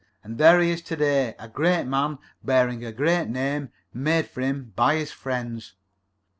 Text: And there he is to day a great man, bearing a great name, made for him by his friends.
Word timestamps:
And 0.23 0.39
there 0.39 0.59
he 0.59 0.71
is 0.71 0.81
to 0.85 0.95
day 0.95 1.35
a 1.37 1.47
great 1.47 1.83
man, 1.85 2.17
bearing 2.43 2.83
a 2.83 2.91
great 2.91 3.27
name, 3.27 3.69
made 3.93 4.25
for 4.27 4.41
him 4.41 4.73
by 4.75 4.95
his 4.95 5.11
friends. 5.11 5.75